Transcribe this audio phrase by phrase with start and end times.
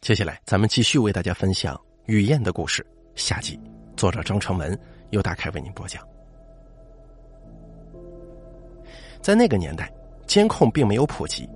[0.00, 2.84] 接下来，咱们继续为大家分享雨燕的故事
[3.16, 3.60] 下集。
[3.98, 4.76] 作者张成文
[5.10, 6.02] 由大开为您播讲。
[9.20, 9.92] 在那个年代，
[10.26, 11.46] 监控并没有普及，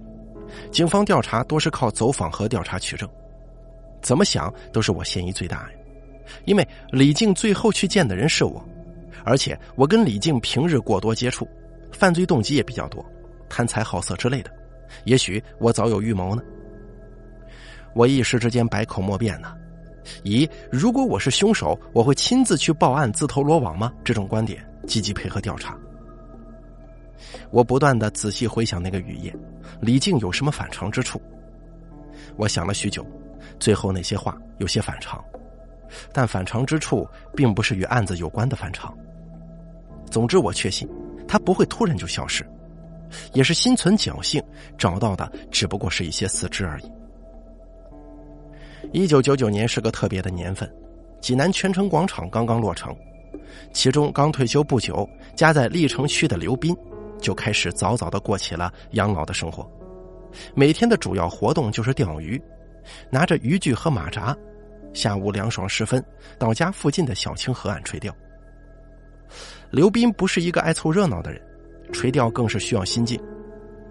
[0.70, 3.08] 警方调查多是靠走访和调查取证。
[4.02, 5.78] 怎么想都是我嫌疑最大呀，
[6.44, 8.62] 因为李静最后去见的人是我，
[9.24, 11.48] 而且我跟李静平日过多接触，
[11.92, 13.02] 犯罪动机也比较多，
[13.48, 14.50] 贪财好色之类的，
[15.04, 16.42] 也许我早有预谋呢。
[17.94, 19.54] 我一时之间百口莫辩呢。
[20.22, 23.92] 咦，如果我是凶手，我会亲自去报案、自投罗网吗？
[24.04, 25.76] 这种观点，积极配合调查。
[27.50, 29.34] 我不断的仔细回想那个雨夜，
[29.80, 31.20] 李静有什么反常之处？
[32.36, 33.06] 我想了许久，
[33.58, 35.24] 最后那些话有些反常，
[36.12, 38.94] 但反常之处并不是与案子有关的反常。
[40.10, 40.88] 总之，我确信
[41.26, 42.44] 他不会突然就消失，
[43.32, 44.42] 也是心存侥幸
[44.76, 46.92] 找到的，只不过是一些死肢而已。
[48.94, 50.72] 一九九九年是个特别的年份，
[51.20, 52.96] 济南泉城广场刚刚落成，
[53.72, 56.72] 其中刚退休不久、家在历城区的刘斌，
[57.20, 59.68] 就开始早早的过起了养老的生活。
[60.54, 62.40] 每天的主要活动就是钓鱼，
[63.10, 64.32] 拿着渔具和马扎，
[64.92, 66.02] 下午凉爽时分
[66.38, 68.14] 到家附近的小清河岸垂钓。
[69.72, 71.42] 刘斌不是一个爱凑热闹的人，
[71.92, 73.20] 垂钓更是需要心境，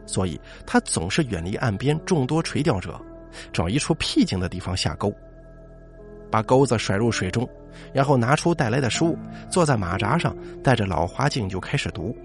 [0.05, 2.97] 所以他总是远离岸边众多垂钓者。
[3.51, 5.13] 找一处僻静的地方下钩，
[6.31, 7.47] 把钩子甩入水中，
[7.93, 9.17] 然后拿出带来的书，
[9.49, 12.15] 坐在马扎上，带着老花镜就开始读。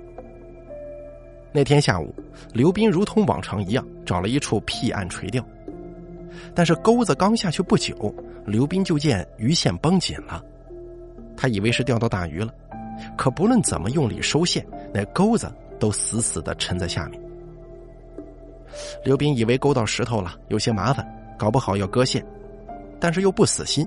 [1.53, 2.15] 那天下午，
[2.53, 5.45] 刘斌如同往常一样找了一处僻岸垂钓，
[6.55, 8.15] 但是钩子刚下去不久，
[8.47, 10.45] 刘斌就见鱼线绷紧了，
[11.37, 12.53] 他以为是钓到大鱼了，
[13.17, 17.21] 可不论怎么用力收线，那钩子都死死的沉在下面。
[19.05, 21.07] 刘斌以为勾到石头了，有些麻烦，
[21.39, 22.25] 搞不好要割线，
[23.01, 23.87] 但是又不死心，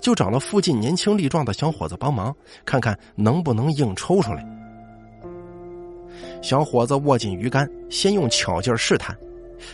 [0.00, 4.46] 就找了附近年轻力壮的小伙子帮忙，看看能不能硬抽出来。
[6.42, 9.16] 小伙子握紧鱼竿，先用巧劲试探，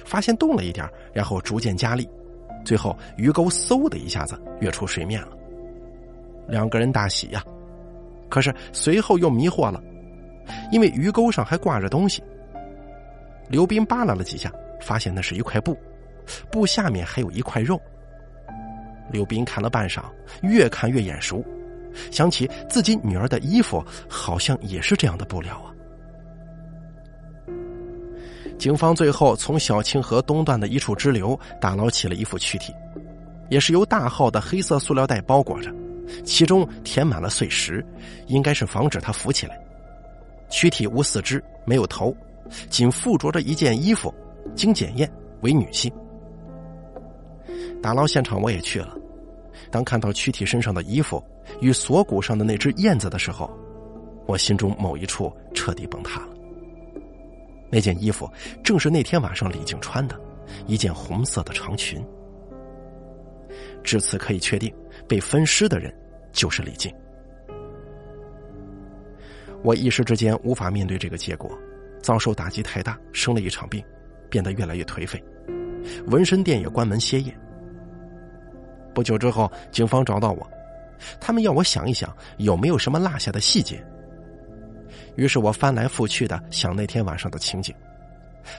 [0.04, 2.08] 发现动了一点，然后逐渐加力，
[2.64, 5.28] 最后鱼钩嗖的一下子跃出水面了。
[6.48, 7.42] 两个人大喜呀，
[8.28, 9.82] 可是随后又迷惑了，
[10.70, 12.22] 因为鱼钩上还挂着东西。
[13.48, 15.76] 刘斌扒拉了几下，发现那是一块布，
[16.50, 17.80] 布下面还有一块肉。
[19.10, 20.02] 刘斌看了半晌，
[20.42, 21.44] 越看越眼熟，
[22.10, 25.70] 想起自己女儿的衣服好像也是这样的布料啊。
[28.58, 32.74] 警方最后从小清河东段的一处支流打捞起了一副躯体，
[33.48, 35.72] 也是由大号的黑色塑料袋包裹着，
[36.24, 37.84] 其中填满了碎石，
[38.26, 39.56] 应该是防止它浮起来。
[40.48, 42.16] 躯体无四肢，没有头。
[42.68, 44.12] 仅附着着一件衣服，
[44.54, 45.10] 经检验
[45.42, 45.92] 为女性。
[47.82, 48.96] 打捞现场我也去了，
[49.70, 51.22] 当看到躯体身上的衣服
[51.60, 53.50] 与锁骨上的那只燕子的时候，
[54.26, 56.28] 我心中某一处彻底崩塌了。
[57.70, 58.30] 那件衣服
[58.62, 60.18] 正是那天晚上李静穿的，
[60.66, 62.04] 一件红色的长裙。
[63.82, 64.72] 至此可以确定，
[65.08, 65.94] 被分尸的人
[66.32, 66.92] 就是李静。
[69.62, 71.50] 我一时之间无法面对这个结果。
[72.02, 73.84] 遭受打击太大，生了一场病，
[74.30, 75.22] 变得越来越颓废，
[76.06, 77.36] 纹身店也关门歇业。
[78.94, 80.48] 不久之后，警方找到我，
[81.20, 83.84] 他们要我想一想有没有什么落下的细节。
[85.16, 87.74] 于是我翻来覆去的想那天晚上的情景，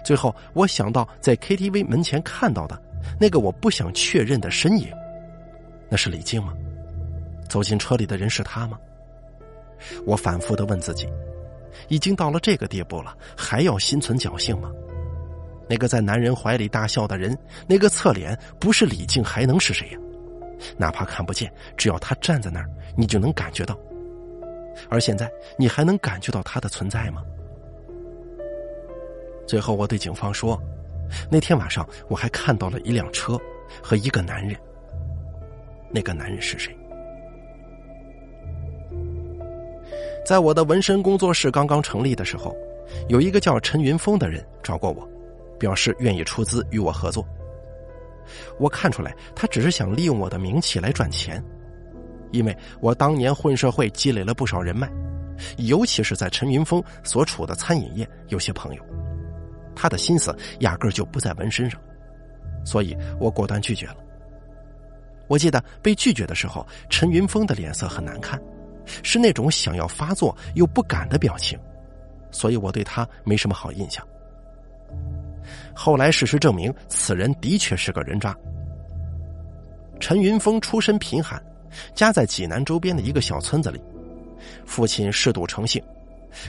[0.04, 2.80] 最后我想到在 KTV 门前看到的
[3.20, 4.90] 那个我不想确认的身影，
[5.90, 6.54] 那是李静吗？
[7.48, 8.78] 走进车里的人是他吗？
[10.06, 11.08] 我反复的问自己。
[11.88, 14.72] 已经到了这个地步了，还要心存侥幸吗？
[15.70, 20.00] 那个在男人怀里大笑的人，那个侧脸不是李静还能是谁呀？
[20.78, 23.78] 哪怕看不见，只要他站在那儿，你就能感觉到。
[24.90, 27.22] 而现在，你还能感觉到他的存在吗？
[29.48, 30.62] 最后，我对警方说，
[31.32, 33.40] 那天晚上我还看到了一辆车
[33.82, 34.56] 和一个男人。
[35.90, 36.77] 那个男人是谁？
[40.28, 42.54] 在我的纹身工作室刚刚成立的时候，
[43.08, 45.10] 有一个叫陈云峰的人找过我，
[45.58, 47.26] 表示愿意出资与我合作。
[48.60, 51.42] 我看出来，他只是想利用我的名气来赚钱，
[52.32, 54.92] 因为我当年混社会积累了不少人脉，
[55.60, 58.84] 尤其是在陈云峰所处的餐饮业有些朋友。
[59.74, 61.80] 他的心思压根就不在纹身上，
[62.66, 63.96] 所以我果断拒绝了。
[65.30, 68.38] 我记得被拒绝的时候，陈云峰的脸色很难看。
[69.04, 71.60] 是那种想要发作又不敢的表情，
[72.32, 74.06] 所以我对他没什么好印象。
[75.74, 78.36] 后来事实证明，此人的确是个人渣。
[80.00, 81.42] 陈云峰出身贫寒，
[81.94, 83.82] 家在济南周边的一个小村子里。
[84.66, 85.84] 父亲嗜赌成性，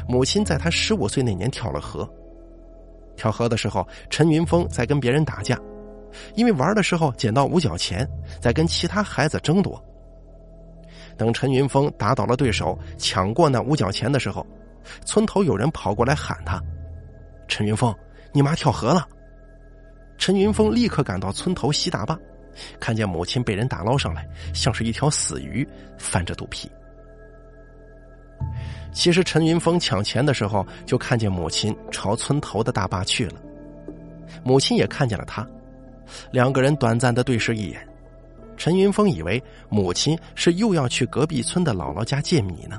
[0.07, 2.09] 母亲在他十五岁那年跳了河。
[3.17, 5.59] 跳河的时候，陈云峰在跟别人打架，
[6.35, 8.09] 因为玩的时候捡到五角钱，
[8.41, 9.83] 在跟其他孩子争夺。
[11.19, 14.47] 等陈云峰打倒了对手，抢过那五角钱的时候，
[15.05, 16.63] 村头有人跑过来喊他
[17.49, 17.95] ：“陈云峰，
[18.33, 19.07] 你妈跳河了！”
[20.17, 22.19] 陈云峰立刻赶到村头西大坝，
[22.81, 25.67] 看见母亲被人打捞上来，像是一条死鱼，
[25.99, 26.71] 翻着肚皮。
[28.93, 33.35] 其实陈云峰抢钱的时候，就看见母亲朝村头的大坝去了，
[34.43, 35.47] 母亲也看见了他，
[36.31, 37.89] 两个人短暂的对视一眼。
[38.59, 42.79] 陈云峰以为母亲是又要去隔壁村的姥姥家借米呢。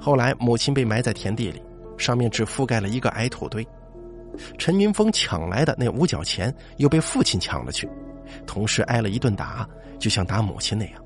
[0.00, 1.62] 后来母亲被埋在田地里，
[1.98, 3.64] 上面只覆盖了一个矮土堆。
[4.58, 7.88] 陈云峰抢来的那五角钱又被父亲抢了去，
[8.46, 9.68] 同时挨了一顿打，
[9.98, 11.00] 就像打母亲那样。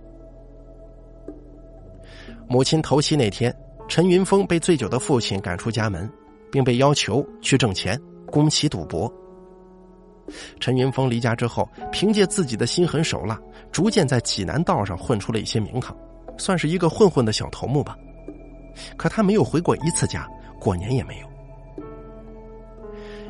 [2.48, 3.54] 母亲头七那天，
[3.88, 6.10] 陈云峰被醉酒的父亲赶出家门，
[6.50, 9.12] 并被要求去挣钱供其赌博。
[10.60, 13.38] 陈云峰离家之后，凭借自己的心狠手辣，
[13.72, 15.96] 逐渐在济南道上混出了一些名堂，
[16.36, 17.96] 算是一个混混的小头目吧。
[18.96, 20.28] 可他没有回过一次家，
[20.60, 21.28] 过年也没有。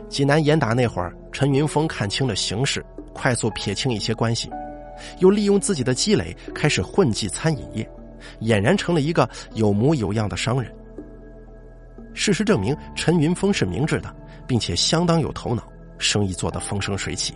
[0.08, 4.50] 济南严打那会儿，陈云峰看清了形势，快速撇清一些关系，
[5.18, 7.88] 又利用自己的积累开始混迹餐饮业，
[8.40, 10.74] 俨然成了一个有模有样的商人。
[12.14, 14.14] 事实证明，陈云峰是明智的，
[14.46, 15.62] 并且相当有头脑。
[15.98, 17.34] 生意做得风生水起，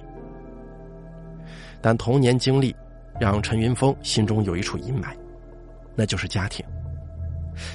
[1.80, 2.74] 但童年经历
[3.20, 5.14] 让陈云峰心中有一处阴霾，
[5.94, 6.64] 那就是家庭。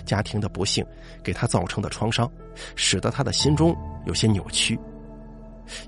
[0.05, 0.85] 家庭的不幸
[1.21, 2.29] 给他造成的创伤，
[2.75, 3.75] 使得他的心中
[4.05, 4.79] 有些扭曲。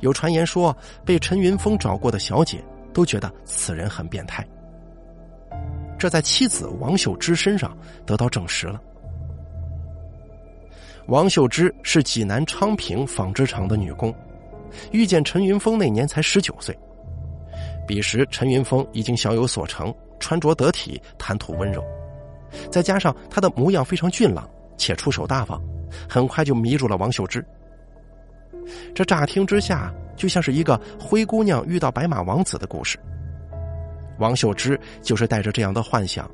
[0.02, 2.64] 有传言说，被陈云峰找过的小姐
[2.94, 4.46] 都觉得此人很变态。
[5.98, 7.76] 这在妻子王秀芝身上
[8.06, 8.80] 得到证实了。
[11.08, 14.14] 王秀芝是济南昌平纺织厂的女工。
[14.92, 16.78] 遇见陈云峰那年才十九岁，
[17.88, 21.84] 彼时陈云峰已经小有所成，穿着得体，谈吐温柔，
[22.72, 25.62] 再加上他的模样非常俊朗且出手大方，
[26.08, 27.46] 很快就迷住了王秀芝。
[28.94, 33.00] 这乍听之下就像是一个灰姑娘遇到白马王子的故事。
[34.20, 36.30] 王秀芝就是带着这样的幻想，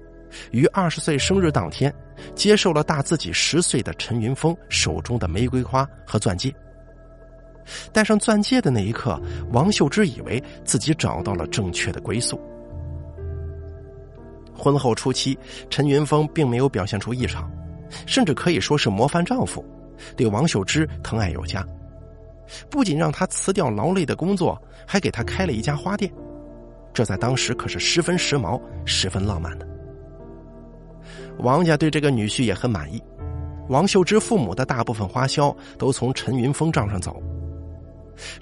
[0.51, 1.93] 于二十岁生日当天，
[2.33, 6.53] 接受了大自己十岁的陈云峰手中的玫瑰花和钻戒。
[7.91, 9.19] 戴上钻戒的那一刻，
[9.51, 12.39] 王秀芝以为自己找到了正确的归宿。
[14.57, 15.38] 婚后初期，
[15.69, 17.51] 陈云峰并没有表现出异常，
[18.06, 19.63] 甚至可以说是模范丈夫，
[20.15, 21.65] 对王秀芝疼爱有加。
[22.69, 26.12] 不仅让她辞掉劳累的工作，还给她开了一家花店，
[26.94, 29.67] 这在当时可是十分时髦、十分浪漫的。
[31.39, 33.03] 王家对这个女婿也很满意，
[33.67, 37.21] 王秀芝父母的大部分花销都从陈云峰账上走。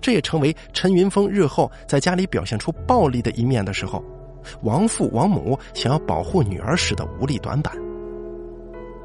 [0.02, 4.04] 这也成为陈云峰日后在家里表现出暴力的一面的时候，
[4.62, 7.76] 王父王母想要保护女儿时的无力短板。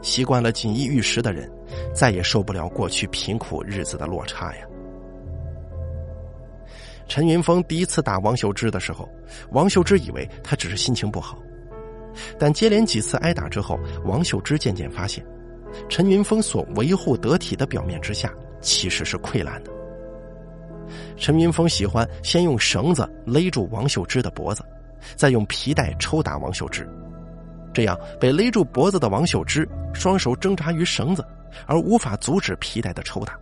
[0.00, 1.50] 习惯了锦衣玉食的人，
[1.92, 4.62] 再也受不了过去贫苦日子的落差呀。
[7.08, 9.08] 陈云峰第一次打王秀芝的时候，
[9.50, 11.38] 王秀芝以为他只是心情不好，
[12.38, 15.24] 但接连几次挨打之后，王秀芝渐渐发现，
[15.88, 19.72] 陈云峰所维护得体的表面之下，其实是溃烂的。
[21.18, 24.64] 陈云峰喜欢先用绳子勒住王秀芝的脖子，
[25.16, 26.88] 再用皮带抽打王秀芝，
[27.72, 31.24] 这样被勒住脖子的王秀芝双手挣扎于绳子，
[31.66, 33.38] 而无法阻止皮带的抽打。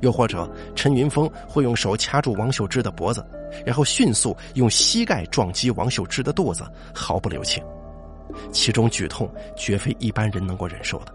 [0.00, 3.22] 又或者，陈云峰会用手掐住王秀芝的脖子，
[3.66, 7.62] 然后迅速用膝盖撞击王秀芝的肚子，毫不留情，
[8.50, 11.12] 其中剧痛绝非一般人能够忍受的。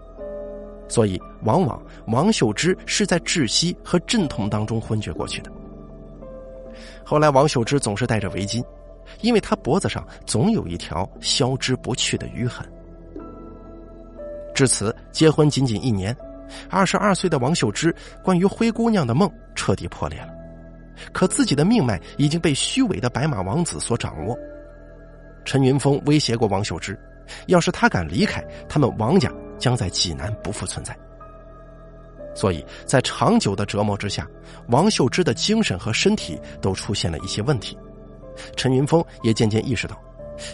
[0.88, 5.50] 所以，往往王秀芝是在窒息和阵痛当中昏厥过去的。
[7.04, 8.64] 后来，王秀芝总是戴着围巾，
[9.20, 12.66] 因为她脖子上总有一条消之不去的淤痕。
[14.54, 16.16] 至此，结婚仅仅一年，
[16.70, 20.28] 二十二岁的王秀芝关于灰姑娘的梦彻底破裂了。
[21.12, 24.34] 可自己的命脉已经被虚伪的白马王子所掌握。
[25.44, 26.98] 陈云峰威胁过王秀芝，
[27.48, 29.30] 要是他敢离开他们王家。
[29.58, 30.96] 将在济南不复存在。
[32.34, 34.28] 所以在长久的折磨之下，
[34.68, 37.76] 王秀芝的精神和身体都出现了一些问题。
[38.56, 39.98] 陈云峰也渐渐意识到，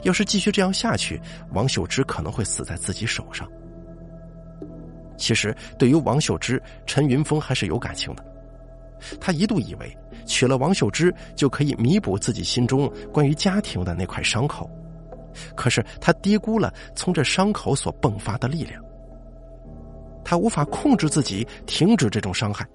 [0.04, 1.21] 要是继续这样下去，
[1.52, 3.49] 王秀芝可能会死在自己手上。
[5.16, 8.25] 其实，对于王秀芝，陈云峰还是有感情的。
[9.21, 14.71] 他一度以为娶了王秀芝就可以弥补自己心中关于家庭的那块伤口。
[15.56, 18.80] 可是他低估了从这伤口所迸发的力量，
[20.33, 22.67] 他无法控制自己停止这种伤害，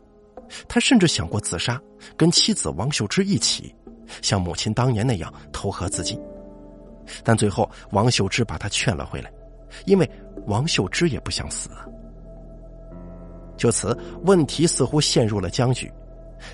[0.67, 1.81] 他甚至想过自杀，
[2.15, 3.73] 跟妻子王秀芝一起，
[4.21, 6.21] 像母亲当年那样投河自尽。
[7.23, 9.33] 但最后王秀芝把他劝了回来，
[9.87, 10.07] 因为
[10.45, 11.71] 王秀芝也不想死。
[13.57, 15.91] 就此，问题似乎陷入了僵局：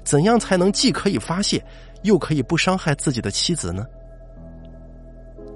[0.05, 1.61] 怎样才能既可以发泄，
[2.03, 3.85] 又可以不伤害自己的妻子呢？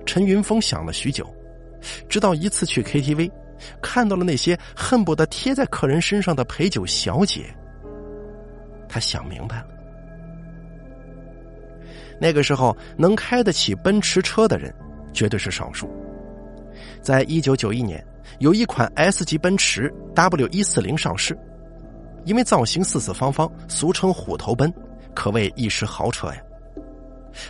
[0.06, 1.26] 陈云峰想了许久，
[2.10, 3.32] 直到一次去 KTV，
[3.82, 7.46] 看到了那些恨不得贴在客人身上的陪酒小姐，
[8.88, 9.68] 他想明白了。
[12.20, 14.74] 那个时候能开得起奔驰车的人，
[15.14, 15.90] 绝对是少数。
[17.02, 18.04] 在一九九一年，
[18.40, 21.38] 有一款 S 级奔驰 W 一四零上市，
[22.26, 24.74] 因为造型四四方方，俗称虎头奔，
[25.14, 26.38] 可谓一时豪车呀。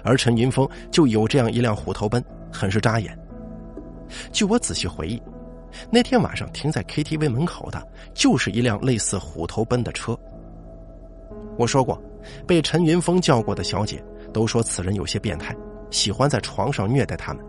[0.03, 2.23] 而陈云峰就有这样一辆虎头奔。
[2.49, 3.15] 很是扎眼。
[4.31, 5.21] 据我仔细回忆，
[5.91, 10.17] 那天晚上停在 KTV 门口的，就是一辆类似虎头奔的车。
[11.57, 12.01] 我说过，
[12.45, 15.55] 被陈云峰叫过的小姐都说此人有些变态，
[15.89, 17.43] 喜欢在床上虐待他们，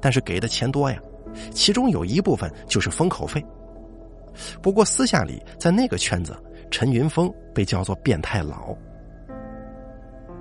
[0.00, 0.98] 但是给的钱多呀，
[1.52, 3.44] 其中有一部分就是封口费。
[4.60, 6.36] 不过私下里，在那个圈子，
[6.70, 8.76] 陈云峰被叫做变态佬。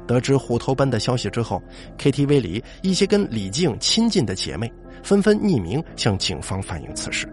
[0.07, 1.61] 得知虎头奔的消息之后
[1.97, 4.71] ，KTV 里一些跟李静亲近的姐妹
[5.01, 7.27] 纷纷匿名向警方反映此事。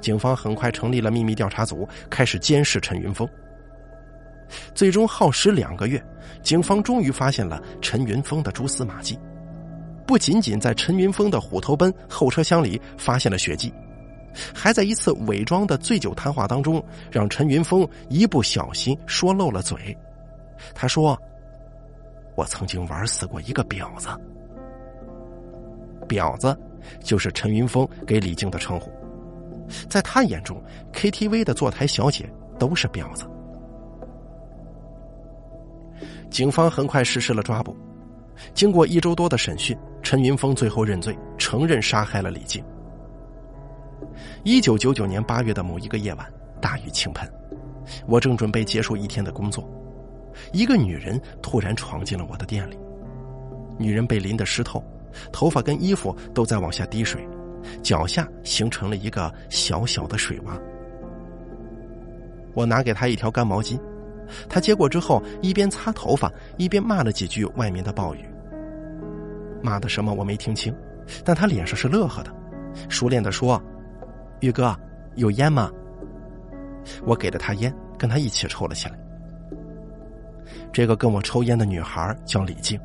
[0.00, 3.26] 警方很快成立了秘密调查组，开始监视陈云峰。
[4.74, 6.02] 最终耗时两个月，
[6.42, 9.18] 警方终于发现了陈云峰的蛛丝马迹。
[10.06, 13.72] 不仅仅在陈云峰的虎头奔后车厢里发现了血迹，
[14.52, 19.96] 还在一次伪装的醉酒谈话当中，让陈云峰一不小心说漏了嘴。
[20.74, 21.18] 他说。
[22.34, 24.08] 我曾经玩死过一个婊子，
[26.08, 26.58] 婊子
[27.00, 28.90] 就是陈云峰给李静的称呼，
[29.88, 30.60] 在他眼中
[30.92, 33.26] ，KTV 的坐台小姐都是婊子。
[36.30, 37.76] 警方很快实施了抓捕，
[38.54, 42.64] 经过一周多的审讯，陈云峰最后认罪，承认杀害了李静。
[44.42, 46.26] 一九九九年八月的某一个夜晚，
[46.60, 47.30] 大雨倾盆，
[48.06, 49.68] 我正准备结束一天的工作。
[50.52, 52.78] 一个女人突然闯进了我的店里，
[53.78, 54.82] 女人被淋得湿透，
[55.32, 57.26] 头发跟衣服都在往下滴水，
[57.82, 60.60] 脚下形成了一个小小的水洼。
[62.54, 63.80] 我拿给她一条干毛巾，
[64.48, 68.24] 她接过之后一边擦头发一边骂了几句外面的暴雨。
[69.62, 70.74] 骂的什么我没听清，
[71.24, 72.34] 但她脸上是乐呵的，
[72.88, 73.62] 熟练的说
[74.40, 74.76] ：“玉哥，
[75.14, 75.70] 有烟吗？”
[77.06, 78.98] 我给了她烟，跟她一起抽了起来。
[80.72, 82.80] 这个跟我抽烟的女孩叫李静，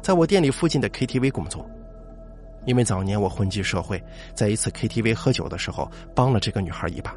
[0.00, 1.68] 在我店里附近的 KTV 工作。
[2.66, 4.02] 因为早年我混迹社会，
[4.34, 7.14] 在一次 KTV 喝酒的时候帮了这个女孩一把，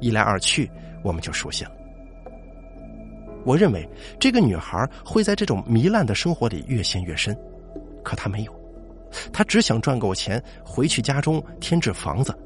[0.00, 0.70] 一来二去
[1.02, 1.70] 我们就熟悉了。
[3.44, 3.88] 我认为
[4.18, 7.34] 这个女孩会在这种糜烂的生活里越陷越深，
[8.02, 8.52] 可她没有，
[9.32, 12.36] 她只想赚够钱回去家中添置房子，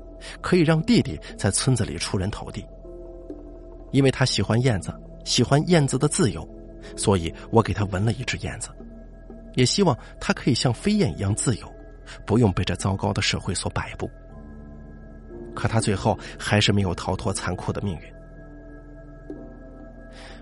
[0.40, 2.64] 可以让弟弟在村子里出人头地。
[3.90, 4.92] 因为她喜欢燕子。
[5.24, 6.48] 喜欢燕子的自由，
[6.96, 8.70] 所以我给他纹了一只燕子，
[9.54, 11.72] 也希望他可以像飞燕一样自由，
[12.26, 14.10] 不用被这糟糕的社会所摆布。
[15.54, 19.36] 可他最后还是没有逃脱残酷的命运。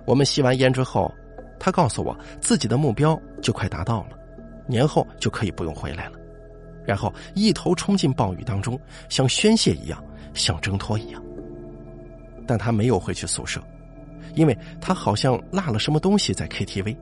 [0.04, 1.12] 我们吸完烟之后，
[1.58, 4.18] 他告诉我自己的目标就快达到了，
[4.66, 6.18] 年后就可以不用回来了，
[6.84, 10.02] 然后一头冲进暴雨当中，像宣泄一样，
[10.34, 11.22] 像挣脱一样。
[12.46, 13.60] 但他没有回去宿舍。
[14.38, 16.96] 因为他好像落了什么东西在 KTV，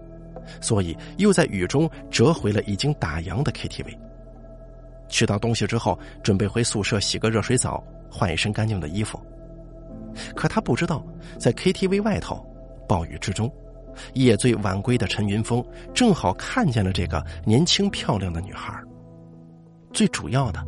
[0.59, 3.95] 所以又在雨中折回了已经打烊的 KTV。
[5.11, 9.21] 取到东西之后，准备回宿舍洗个热水澡，换一身干净的衣服。
[10.35, 11.05] 可他不知道，
[11.39, 12.43] 在 KTV 外头，
[12.89, 13.53] 暴雨之中，
[14.15, 15.63] 夜醉晚归的陈云峰
[15.95, 18.83] 正好看见了这个年轻漂亮的女孩。
[19.93, 20.67] 最主要的，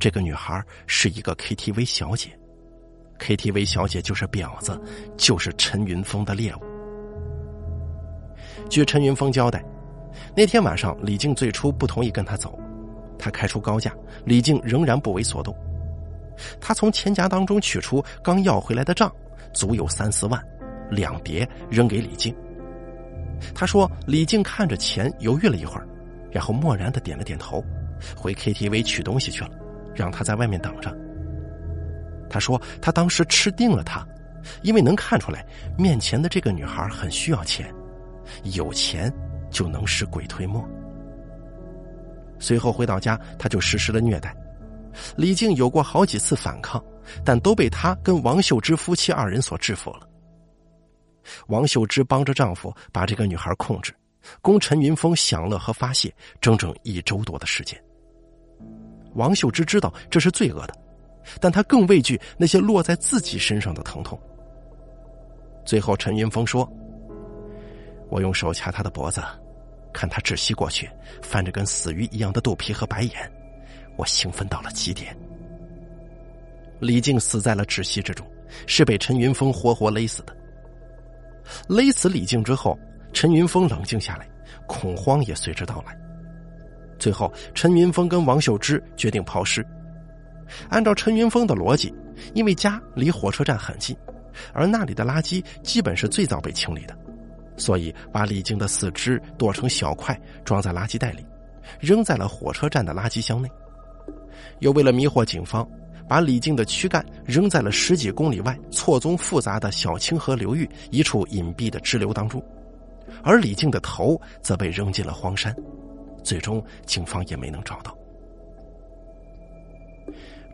[0.00, 2.37] 这个女孩是一个 KTV 小姐。
[3.18, 4.80] KTV 小姐就是婊子，
[5.16, 6.58] 就是陈云峰的猎物。
[8.68, 9.64] 据陈云峰交代，
[10.36, 12.58] 那天晚上李静最初不同意跟他走，
[13.18, 13.92] 他开出高价，
[14.24, 15.54] 李静仍然不为所动。
[16.60, 19.12] 他从钱夹当中取出刚要回来的账，
[19.52, 20.40] 足有三四万，
[20.90, 22.34] 两叠扔给李静。
[23.54, 25.86] 他说：“李静看着钱，犹豫了一会儿，
[26.30, 27.64] 然后默然的点了点头，
[28.16, 29.50] 回 KTV 取东西去了，
[29.94, 30.94] 让他在外面等着。”
[32.28, 34.06] 他说：“他当时吃定了他，
[34.62, 35.44] 因为能看出来
[35.76, 37.72] 面前的这个女孩很需要钱，
[38.44, 39.12] 有钱
[39.50, 40.66] 就能使鬼推磨。
[42.38, 44.34] 随后回到家，他就实施了虐待。
[45.16, 46.82] 李静有过好几次反抗，
[47.24, 50.08] 但都被他跟王秀芝夫妻二人所制服了。
[51.48, 53.94] 王秀芝帮着丈夫把这个女孩控制，
[54.40, 57.78] 供陈云峰享乐和发泄，整整一周多的时间。
[59.14, 60.74] 王秀芝知道这是罪恶的，
[61.40, 64.18] 但他更畏惧那些落在自己身上的疼痛。
[65.64, 66.70] 最后，陈云峰说
[68.08, 69.22] ：“我用手掐他的脖子，
[69.92, 70.88] 看他窒息过去，
[71.22, 73.32] 翻着跟死鱼一样的肚皮和白眼，
[73.96, 75.16] 我兴奋到了极点。”
[76.80, 78.26] 李静死在了窒息之中，
[78.66, 80.34] 是被陈云峰活活勒死的。
[81.68, 82.78] 勒死李静之后，
[83.12, 84.28] 陈云峰冷静下来，
[84.66, 85.98] 恐慌也随之到来。
[86.98, 89.66] 最后，陈云峰跟王秀芝决定抛尸。
[90.68, 91.92] 按照陈云峰的逻辑，
[92.34, 93.96] 因为家离火车站很近，
[94.52, 96.96] 而那里的垃圾基本是最早被清理的，
[97.56, 101.24] 所以把李静的四肢剁成小块，装在垃圾袋里，
[101.80, 103.48] 扔在了火车站的垃圾箱内。
[104.60, 105.68] 又为了迷惑警方，
[106.08, 112.42] 把李静的躯干扔在了十几公里外、错综复杂的小清河流域一处隐蔽的支流当中，
[113.22, 115.54] 而李静的头则被扔进了荒山。
[116.22, 117.97] 最终，警方也没能找到。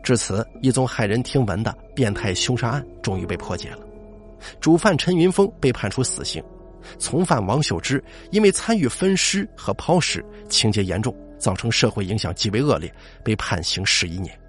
[0.05, 3.79] 至此，一宗骇人听闻的变态凶杀案终于被破解了。
[4.61, 6.43] 主犯陈云峰被判处死刑，
[6.99, 12.93] 从犯王秀芝因为参与分尸和抛尸，情节严重，造成社会影响极为恶劣，
[13.23, 14.39] 被判刑十一年。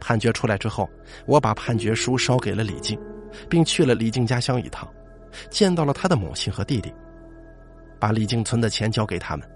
[0.00, 0.90] 判决出来之后，
[1.24, 2.98] 我把判决书烧给了李静，
[3.48, 4.92] 并去了李静家乡一趟，
[5.50, 6.92] 见到了他的母亲和弟弟。
[8.00, 9.48] 把李静存的钱交给他们，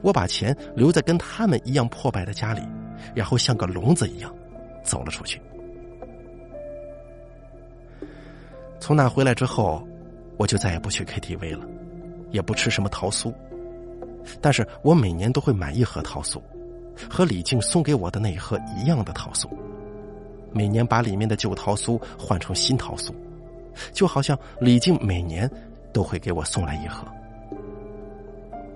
[0.00, 2.62] 我把钱留在跟他们一样破败的家里，
[3.14, 4.34] 然后像个聋子一样
[4.82, 5.40] 走了出去。
[8.80, 9.86] 从那回来之后，
[10.36, 11.64] 我就再也不去 KTV 了，
[12.30, 13.32] 也不吃什么桃酥，
[14.40, 16.40] 但是我每年都会买一盒桃酥，
[17.08, 19.48] 和李静送给我的那一盒一样的桃酥，
[20.50, 23.12] 每年把里面的旧桃酥换成新桃酥，
[23.92, 25.48] 就好像李静每年
[25.92, 27.06] 都会给我送来一盒。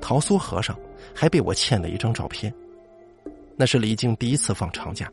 [0.07, 0.79] 桃酥盒上
[1.13, 2.55] 还被我嵌了一张照片，
[3.57, 5.11] 那是李静第一次放长假，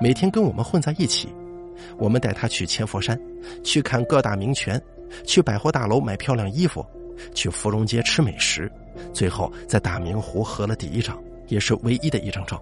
[0.00, 1.28] 每天跟我们混在一起。
[1.96, 3.16] 我们带她去千佛山，
[3.62, 4.82] 去看各大名泉，
[5.24, 6.84] 去百货大楼买漂亮衣服，
[7.36, 8.68] 去芙蓉街吃美食，
[9.12, 12.60] 最后在大明湖合了第一张，也是唯一的一张照。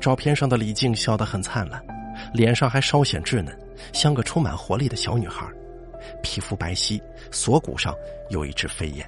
[0.00, 1.84] 照片上的李静笑得很灿烂，
[2.32, 3.54] 脸上还稍显稚嫩，
[3.92, 5.46] 像个充满活力的小女孩，
[6.22, 6.98] 皮肤白皙，
[7.30, 7.94] 锁骨上
[8.30, 9.06] 有一只飞燕。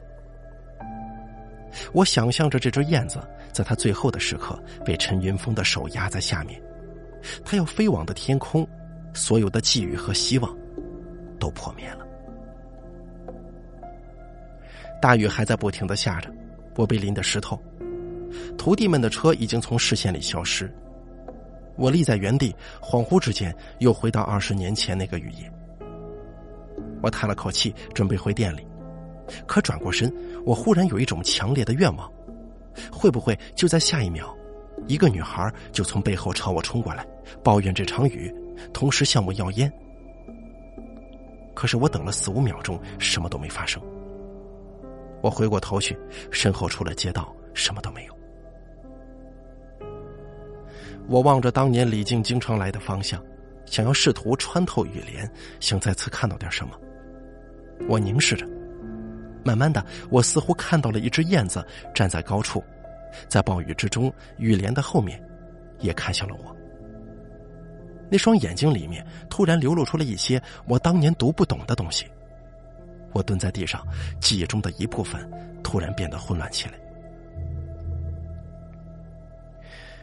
[1.93, 3.21] 我想象着这只燕子，
[3.53, 6.61] 在它最后的时刻被陈云峰的手压在下面，
[7.45, 8.67] 它要飞往的天空，
[9.12, 10.57] 所有的寄予和希望，
[11.38, 12.07] 都破灭了。
[15.01, 16.31] 大雨还在不停的下着，
[16.77, 17.61] 我被淋得湿透，
[18.57, 20.73] 徒弟们的车已经从视线里消失，
[21.77, 25.51] 我立在原地，恍惚之间又回到二十年前那个雨夜。
[27.01, 28.67] 我叹了口气，准备回店里。
[29.47, 30.12] 可转过身，
[30.45, 32.11] 我忽然有一种强烈的愿望：
[32.91, 34.37] 会不会就在下一秒，
[34.87, 37.07] 一个女孩就从背后朝我冲过来，
[37.43, 38.35] 抱怨这场雨，
[38.73, 39.73] 同时向我要烟？
[41.55, 43.83] 可是我等了四五秒钟，什么都没发生。
[45.21, 45.99] 我回过头去，
[46.31, 48.17] 身后除了街道，什么都没有。
[51.09, 53.21] 我望着当年李静经常来的方向，
[53.67, 56.79] 想要试图穿透雨帘，想再次看到点什么。
[57.88, 58.47] 我凝视着。
[59.44, 62.62] 慢慢的，我似乎看到了一只燕子站在高处，
[63.29, 65.22] 在暴雨之中，雨帘的后面，
[65.81, 66.55] 也看向了我。
[68.11, 72.07] 那双眼睛里面突然流露出了一些我当年读不懂的东西。
[73.12, 73.87] 我蹲在地上，
[74.20, 75.31] 记忆中的一部分
[75.62, 76.74] 突然变得混乱起来。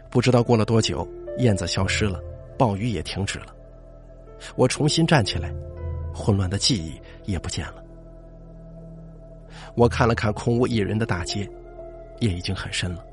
[0.09, 2.19] 不知道过了多久，燕子消失了，
[2.57, 3.47] 暴雨也停止了。
[4.55, 5.53] 我重新站起来，
[6.13, 7.84] 混乱的记忆也不见了。
[9.75, 11.47] 我看了看空无一人的大街，
[12.19, 13.05] 夜已经很深了。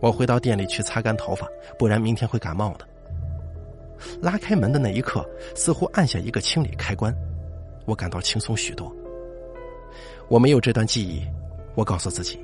[0.00, 1.46] 我回到店里去擦干头发，
[1.78, 2.86] 不然明天会感冒的。
[4.20, 7.14] 拉开门的那一刻，似乎按下一个清理开关，
[7.86, 8.94] 我感到轻松许多。
[10.28, 11.22] 我没有这段记忆，
[11.74, 12.38] 我告诉自己，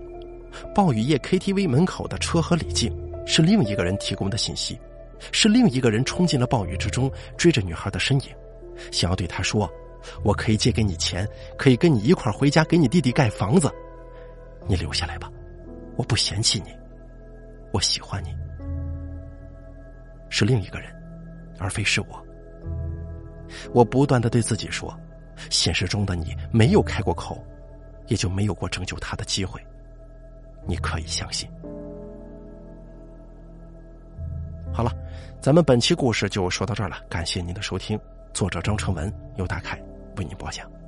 [0.74, 2.94] 暴雨夜 KTV 门口的车和李静
[3.26, 4.78] 是另一个人提供的信息，
[5.32, 8.28] 是另一个人冲进了暴雨之中，追着女孩的身影，
[8.90, 9.70] 想要对她说。
[10.22, 13.70] 我可以借给你钱，可以跟你一块回家给你弟弟盖房子。
[14.66, 15.30] 你留下来吧，
[15.96, 16.76] 我不嫌弃你，
[17.72, 18.34] 我喜欢你。
[20.28, 20.90] 是另一个人，
[21.58, 22.26] 而非是我。
[23.72, 24.96] 我不断的对自己说，
[25.50, 27.44] 现实中的你没有开过口，
[28.06, 29.60] 也就没有过拯救他的机会。
[30.66, 31.50] 你可以相信。
[34.72, 34.92] 好了，
[35.40, 37.98] 咱们本期故事就说到这儿了，感谢您的收听。
[38.32, 39.82] 作者张成文由大凯
[40.16, 40.79] 为您播讲。